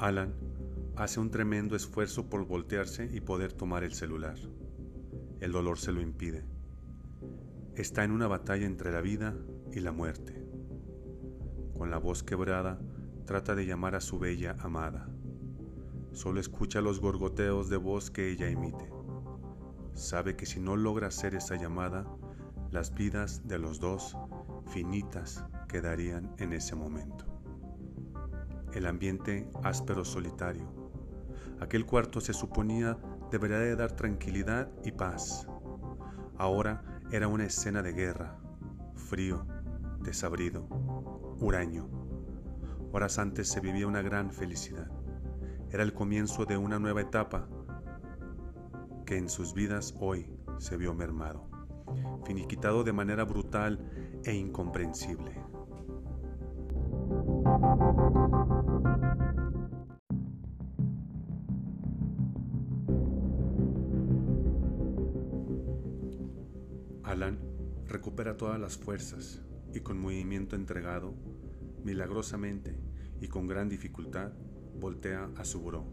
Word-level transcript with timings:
Alan 0.00 0.32
hace 0.96 1.20
un 1.20 1.30
tremendo 1.30 1.76
esfuerzo 1.76 2.30
por 2.30 2.46
voltearse 2.46 3.06
y 3.12 3.20
poder 3.20 3.52
tomar 3.52 3.84
el 3.84 3.92
celular. 3.92 4.38
El 5.40 5.52
dolor 5.52 5.78
se 5.78 5.92
lo 5.92 6.00
impide. 6.00 6.46
Está 7.74 8.02
en 8.02 8.10
una 8.10 8.26
batalla 8.26 8.64
entre 8.64 8.92
la 8.92 9.02
vida 9.02 9.36
y 9.74 9.80
la 9.80 9.92
muerte. 9.92 10.42
Con 11.76 11.90
la 11.90 11.98
voz 11.98 12.22
quebrada, 12.22 12.80
trata 13.26 13.54
de 13.54 13.66
llamar 13.66 13.94
a 13.94 14.00
su 14.00 14.18
bella 14.18 14.56
amada. 14.60 15.06
Solo 16.12 16.40
escucha 16.40 16.80
los 16.80 16.98
gorgoteos 16.98 17.68
de 17.68 17.76
voz 17.76 18.10
que 18.10 18.30
ella 18.30 18.48
emite. 18.48 18.90
Sabe 19.92 20.34
que 20.34 20.46
si 20.46 20.60
no 20.60 20.76
logra 20.76 21.08
hacer 21.08 21.34
esa 21.34 21.56
llamada, 21.56 22.06
las 22.70 22.94
vidas 22.94 23.46
de 23.46 23.58
los 23.58 23.80
dos 23.80 24.16
finitas 24.72 25.44
quedarían 25.68 26.34
en 26.38 26.54
ese 26.54 26.74
momento. 26.74 27.39
El 28.72 28.86
ambiente 28.86 29.50
áspero 29.64 30.04
solitario. 30.04 30.68
Aquel 31.60 31.84
cuarto 31.84 32.20
se 32.20 32.32
suponía 32.32 32.98
debería 33.30 33.58
de 33.58 33.74
dar 33.74 33.92
tranquilidad 33.92 34.70
y 34.84 34.92
paz. 34.92 35.48
Ahora 36.38 37.00
era 37.10 37.26
una 37.26 37.44
escena 37.44 37.82
de 37.82 37.92
guerra, 37.92 38.38
frío, 38.94 39.44
desabrido, 40.00 40.66
huraño. 41.40 41.88
Horas 42.92 43.18
antes 43.18 43.48
se 43.48 43.60
vivía 43.60 43.86
una 43.86 44.02
gran 44.02 44.32
felicidad. 44.32 44.88
Era 45.70 45.82
el 45.82 45.92
comienzo 45.92 46.44
de 46.46 46.56
una 46.56 46.78
nueva 46.78 47.00
etapa 47.00 47.48
que 49.04 49.16
en 49.16 49.28
sus 49.28 49.52
vidas 49.52 49.94
hoy 49.98 50.32
se 50.58 50.76
vio 50.76 50.94
mermado, 50.94 51.48
finiquitado 52.24 52.84
de 52.84 52.92
manera 52.92 53.24
brutal 53.24 53.80
e 54.24 54.32
incomprensible. 54.32 55.39
Alan 67.02 67.38
recupera 67.86 68.38
todas 68.38 68.58
las 68.58 68.78
fuerzas 68.78 69.42
y 69.74 69.80
con 69.80 70.00
movimiento 70.00 70.56
entregado, 70.56 71.12
milagrosamente 71.84 72.78
y 73.20 73.28
con 73.28 73.46
gran 73.46 73.68
dificultad, 73.68 74.32
voltea 74.80 75.28
a 75.36 75.44
su 75.44 75.60
buró. 75.60 75.84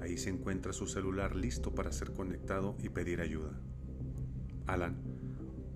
Ahí 0.00 0.16
se 0.16 0.30
encuentra 0.30 0.72
su 0.72 0.88
celular 0.88 1.36
listo 1.36 1.72
para 1.72 1.92
ser 1.92 2.12
conectado 2.12 2.74
y 2.82 2.88
pedir 2.88 3.20
ayuda. 3.20 3.60
Alan 4.66 4.96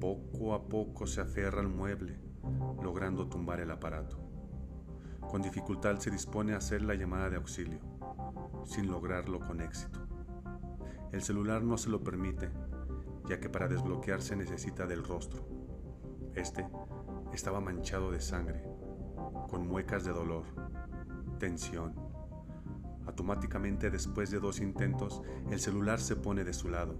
poco 0.00 0.54
a 0.54 0.66
poco 0.66 1.06
se 1.06 1.20
aferra 1.20 1.60
al 1.60 1.68
mueble, 1.68 2.18
logrando 2.82 3.28
tumbar 3.28 3.60
el 3.60 3.70
aparato. 3.70 4.31
Con 5.30 5.42
dificultad 5.42 5.98
se 5.98 6.10
dispone 6.10 6.54
a 6.54 6.58
hacer 6.58 6.82
la 6.82 6.94
llamada 6.94 7.30
de 7.30 7.36
auxilio, 7.36 7.80
sin 8.64 8.90
lograrlo 8.90 9.40
con 9.40 9.60
éxito. 9.60 10.00
El 11.10 11.22
celular 11.22 11.62
no 11.62 11.76
se 11.76 11.90
lo 11.90 12.02
permite, 12.02 12.50
ya 13.28 13.40
que 13.40 13.48
para 13.48 13.68
desbloquearse 13.68 14.36
necesita 14.36 14.86
del 14.86 15.04
rostro. 15.04 15.46
Este 16.34 16.66
estaba 17.32 17.60
manchado 17.60 18.10
de 18.10 18.20
sangre, 18.20 18.62
con 19.48 19.66
muecas 19.66 20.04
de 20.04 20.12
dolor, 20.12 20.44
tensión. 21.38 21.94
Automáticamente 23.06 23.90
después 23.90 24.30
de 24.30 24.40
dos 24.40 24.60
intentos, 24.60 25.22
el 25.50 25.60
celular 25.60 26.00
se 26.00 26.16
pone 26.16 26.44
de 26.44 26.52
su 26.52 26.68
lado. 26.68 26.98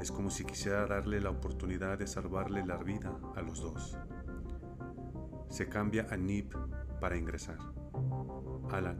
Es 0.00 0.10
como 0.10 0.30
si 0.30 0.44
quisiera 0.44 0.86
darle 0.86 1.20
la 1.20 1.30
oportunidad 1.30 1.98
de 1.98 2.06
salvarle 2.06 2.64
la 2.64 2.76
vida 2.78 3.16
a 3.36 3.42
los 3.42 3.60
dos. 3.60 3.96
Se 5.48 5.68
cambia 5.68 6.06
a 6.10 6.16
Nip 6.16 6.54
para 7.00 7.16
ingresar. 7.16 7.58
Alan, 8.70 8.98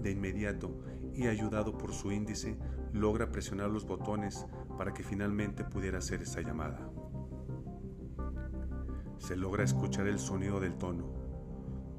de 0.00 0.10
inmediato 0.10 0.80
y 1.14 1.26
ayudado 1.26 1.78
por 1.78 1.92
su 1.92 2.12
índice, 2.12 2.56
logra 2.92 3.30
presionar 3.30 3.70
los 3.70 3.86
botones 3.86 4.46
para 4.76 4.92
que 4.92 5.04
finalmente 5.04 5.64
pudiera 5.64 5.98
hacer 5.98 6.22
esa 6.22 6.40
llamada. 6.40 6.90
Se 9.18 9.36
logra 9.36 9.62
escuchar 9.62 10.06
el 10.06 10.18
sonido 10.18 10.58
del 10.60 10.76
tono 10.76 11.22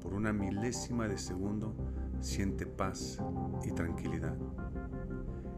por 0.02 0.12
una 0.12 0.34
milésima 0.34 1.08
de 1.08 1.16
segundo 1.16 1.74
siente 2.20 2.66
paz 2.66 3.18
y 3.64 3.72
tranquilidad. 3.72 4.36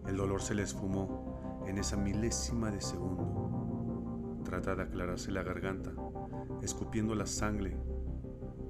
El 0.06 0.16
dolor 0.16 0.41
se 0.41 0.54
le 0.54 0.62
esfumó 0.62 1.64
en 1.66 1.78
esa 1.78 1.97
milésima 1.97 2.70
de 2.70 2.80
segundo. 2.80 4.41
Trata 4.44 4.76
de 4.76 4.82
aclararse 4.82 5.32
la 5.32 5.42
garganta, 5.42 5.92
escupiendo 6.62 7.14
la 7.14 7.26
sangre 7.26 7.76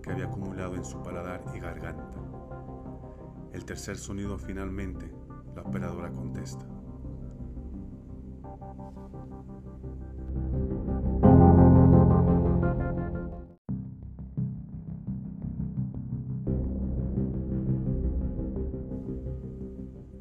que 0.06 0.12
había 0.12 0.26
acumulado 0.26 0.76
en 0.76 0.84
su 0.84 1.02
paladar 1.02 1.42
y 1.52 1.58
garganta. 1.58 2.20
El 3.52 3.64
tercer 3.64 3.98
sonido 3.98 4.38
finalmente, 4.38 5.12
la 5.56 5.62
operadora 5.62 6.12
contesta. 6.12 6.64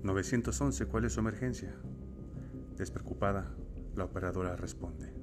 911, 0.04 0.88
¿cuál 0.88 1.06
es 1.06 1.14
su 1.14 1.20
emergencia? 1.20 1.76
Despreocupada, 2.76 3.56
la 3.96 4.06
operadora 4.06 4.56
responde. 4.56 5.14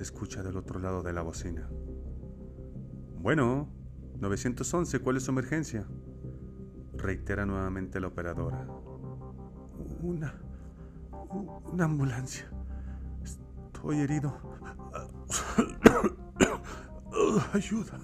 Se 0.00 0.04
escucha 0.04 0.42
del 0.42 0.56
otro 0.56 0.80
lado 0.80 1.02
de 1.02 1.12
la 1.12 1.20
bocina. 1.20 1.68
Bueno, 3.18 3.68
911, 4.18 4.98
¿cuál 5.00 5.18
es 5.18 5.24
su 5.24 5.30
emergencia? 5.30 5.86
Reitera 6.94 7.44
nuevamente 7.44 8.00
la 8.00 8.06
operadora. 8.06 8.66
Una... 10.00 10.40
Una 11.70 11.84
ambulancia. 11.84 12.50
Estoy 13.22 13.98
herido. 13.98 14.38
Ayuda. 17.52 17.98